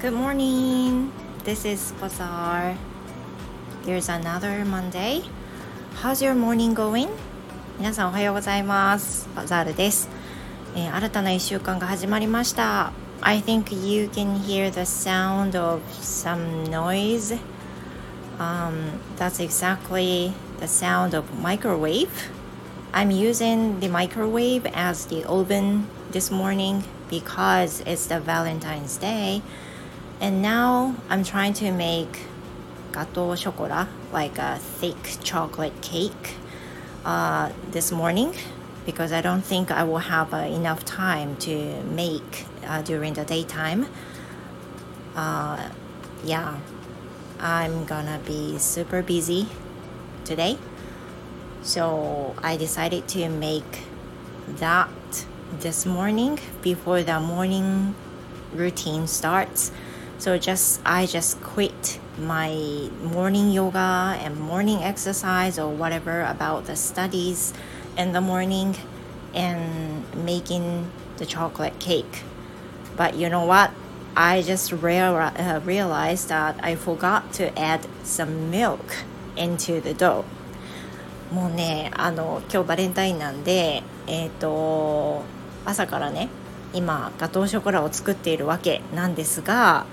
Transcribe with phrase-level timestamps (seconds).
[0.00, 1.12] Good morning.
[1.44, 2.76] This is Bazaar.
[3.84, 5.22] Here's another Monday.
[6.02, 7.08] How's your morning going?
[7.78, 9.28] 皆さんおはようございます。
[9.34, 10.08] バザールです。
[10.74, 12.92] えー、新たな1週間が始まりました。
[13.20, 17.38] I think you can hear the sound of some noise.
[18.38, 22.08] Um, that's exactly the sound of microwave.
[22.92, 29.42] I'm using the microwave as the oven this morning because it's the Valentine's Day.
[30.21, 32.19] And now I'm trying to make
[32.93, 36.35] gato chocolat, like a thick chocolate cake,
[37.03, 38.35] uh, this morning
[38.85, 43.25] because I don't think I will have uh, enough time to make uh, during the
[43.25, 43.87] daytime.
[45.15, 45.69] Uh,
[46.23, 46.59] yeah,
[47.39, 49.47] I'm gonna be super busy
[50.23, 50.59] today.
[51.63, 53.81] So I decided to make
[54.47, 54.89] that
[55.59, 57.95] this morning before the morning
[58.53, 59.71] routine starts.
[60.20, 66.74] So just I just quit my morning yoga and morning exercise or whatever about the
[66.74, 67.52] studies
[67.98, 68.76] in the morning
[69.34, 72.24] and making the chocolate cake.
[72.96, 73.70] But you know what?
[74.16, 79.04] I just real, uh, realized that I forgot to add some milk
[79.36, 80.24] into the dough.
[81.30, 85.24] もうね、あの今日バレンタインなんで、えっ、ー、と
[85.66, 86.28] 朝からね、
[86.72, 89.84] 今ガトーショコラを作っているわけなんですが。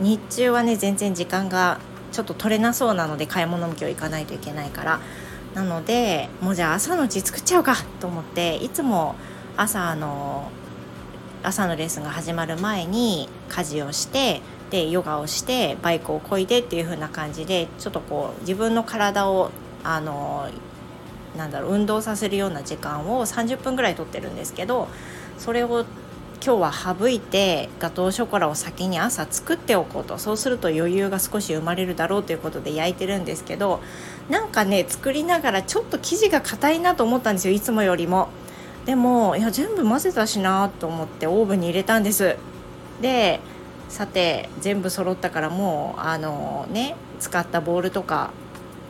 [0.00, 1.78] 日中はね全然時間が
[2.12, 5.00] ちょっと取れなそうなので買い物も今日行かないといけないから。
[5.56, 9.14] なのでもうじゃあ朝のうち作っちゃおうかと思っていつも
[9.56, 10.50] 朝の
[11.42, 19.50] 朝のレッスンが始まる前に家事をしてでヨガをしてバイクをこいでっていう風な感じでちょっとこう自分の体を
[19.82, 20.50] あの
[21.38, 24.88] なんだろう運動させるような時間を30分ぐらいとってるんですけど
[25.38, 25.86] それを
[26.44, 30.18] 今日は省いてガトーショコラを先に朝作っておこうと。
[30.18, 33.80] そうすると余裕が少し生まれるだろうということで焼いてるんですけど
[34.28, 38.28] なんかね作りながらちょっと生地が硬いなと思ったんですよいつもよりも。
[38.84, 42.36] でもいや全部混ぜたしなと思ってオーブンに入れたんです。
[43.00, 43.40] で
[43.88, 48.30] さて全部揃ったからもうあのね使ったボウルとか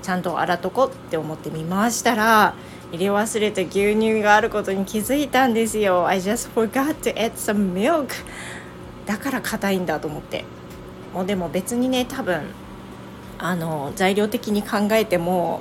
[0.07, 2.55] ちゃんと洗っとこうって思って見回したら
[2.93, 6.07] 入れ忘れた牛乳があることに気づいたんですよ。
[6.07, 8.11] I just forgot to add some milk.
[9.05, 10.45] だから硬いんだと思って。
[11.13, 12.43] もうでも別にね多分
[13.37, 15.61] あの材料的に考えても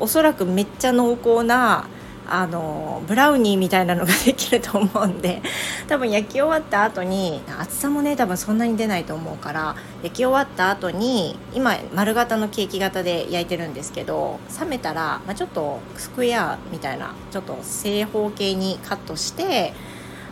[0.00, 1.86] おそらくめっちゃ濃厚な
[2.30, 5.40] あのブラウニーみたいなのができると思うんで
[5.88, 19.72] 多分焼き終わった後に厚さもね多分そんなに出ないと思うから焼き終わった後に今丸型のケーキ型で焼いてるんですけど冷めたら、まあ、ちょっとスクエアみたいなちょっと正方形にカットして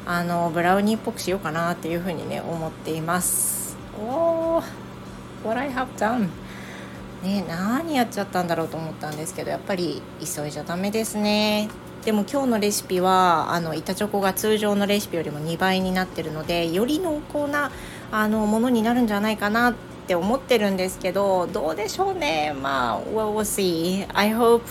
[0.04, 3.76] あのブラウニーっぽくしようかなっていうふうにね思っています。
[3.98, 4.62] おー
[5.44, 6.28] What I have done
[7.22, 11.68] ね、何やっちゃったんだろうと思ったんですけどやっぱり急いじゃダメですね
[12.06, 17.72] でも今日のレシピはあの板チョコが通常のレシピよりも2倍になってるのでより濃厚な
[18.12, 19.74] あのものになるんじゃないかなっ
[20.06, 24.62] て思ってるんですけどどうでしょうねまあ well we'll see I hope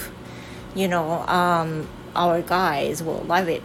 [0.78, 3.62] you know、um, our guys will love it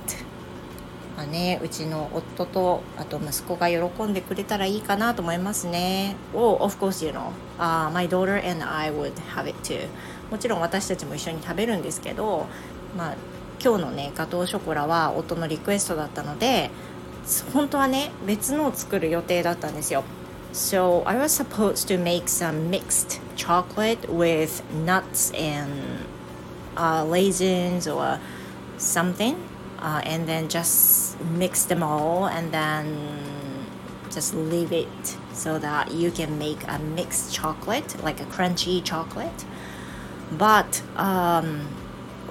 [1.17, 6.17] まあね、うちの夫とあと息子が喜んでくれたらいいかなと思いますね。
[6.33, 9.87] Oh, of course, you know,、uh, my daughter and I would have it too.
[10.31, 12.47] もちろん私たちも一緒に食べるんですけど、
[12.97, 13.17] まあ、
[13.63, 16.71] 今日のねガトーショコラは夫のリクエストだったので
[17.53, 20.05] 本当はね別のを作る予定だったんですよ
[20.53, 25.71] So I was supposed to make some mixed chocolate with nuts and
[26.77, 28.19] uh, raisins or
[28.79, 29.37] something
[29.79, 32.97] uh, and then just mix them all and then
[34.11, 34.89] just leave it
[35.33, 39.45] so that you can make a mixed chocolate like a crunchy chocolate
[40.33, 41.69] but um,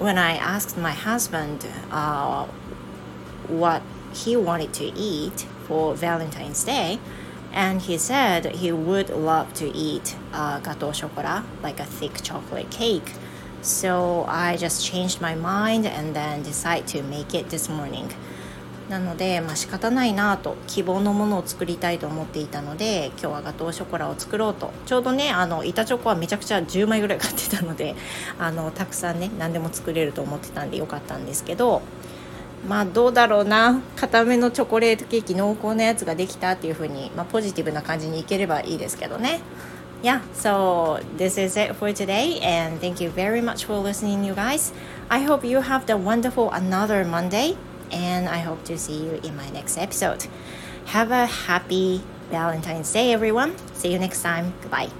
[0.00, 2.46] when I asked my husband uh,
[3.46, 3.82] what
[4.14, 6.98] he wanted to eat for Valentine's Day,
[7.52, 12.70] and he said he would love to eat uh, gâteau chocolat, like a thick chocolate
[12.70, 13.12] cake.
[13.60, 18.10] So I just changed my mind and then decided to make it this morning.
[18.90, 27.94] なので、まあ仕方ないなと希望のものを作りたいと思っていたので今日はガトーショコラを作ろうとちょうどねあの板チョコはめちゃくちゃ10枚ぐらい買ってたので
[28.38, 31.82] あのたくさんね何でも作れると思ってたんでよかったんですけど
[32.68, 39.40] まあどうだろうな固めのチョコレートケーキ濃厚なやつができたっていう風にまあ、ポジティブな感じにいければいいですけどね
[40.02, 44.32] Yeah, so this is it for today, and thank you very much for listening, you
[44.32, 44.72] guys.
[45.10, 47.54] I hope you have the wonderful another Monday.
[47.92, 50.26] And I hope to see you in my next episode.
[50.86, 53.56] Have a happy Valentine's Day everyone.
[53.74, 54.54] See you next time.
[54.62, 54.90] Goodbye.